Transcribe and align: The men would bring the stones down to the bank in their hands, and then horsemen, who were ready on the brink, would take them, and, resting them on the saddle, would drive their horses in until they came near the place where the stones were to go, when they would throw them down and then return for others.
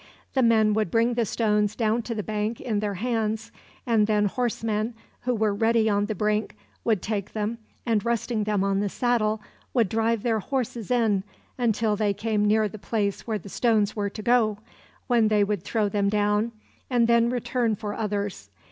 The 0.33 0.41
men 0.41 0.73
would 0.73 0.89
bring 0.89 1.13
the 1.13 1.27
stones 1.27 1.75
down 1.75 2.01
to 2.01 2.15
the 2.15 2.23
bank 2.23 2.59
in 2.59 2.79
their 2.79 2.95
hands, 2.95 3.51
and 3.85 4.07
then 4.07 4.25
horsemen, 4.25 4.95
who 5.25 5.35
were 5.35 5.53
ready 5.53 5.87
on 5.87 6.07
the 6.07 6.15
brink, 6.15 6.55
would 6.83 7.03
take 7.03 7.33
them, 7.33 7.59
and, 7.85 8.03
resting 8.03 8.45
them 8.45 8.63
on 8.63 8.79
the 8.79 8.89
saddle, 8.89 9.43
would 9.75 9.89
drive 9.89 10.23
their 10.23 10.39
horses 10.39 10.89
in 10.89 11.23
until 11.55 11.95
they 11.95 12.15
came 12.15 12.47
near 12.47 12.67
the 12.67 12.79
place 12.79 13.27
where 13.27 13.37
the 13.37 13.47
stones 13.47 13.95
were 13.95 14.09
to 14.09 14.23
go, 14.23 14.57
when 15.05 15.27
they 15.27 15.43
would 15.43 15.61
throw 15.63 15.87
them 15.87 16.09
down 16.09 16.51
and 16.89 17.05
then 17.07 17.29
return 17.29 17.75
for 17.75 17.93
others. 17.93 18.49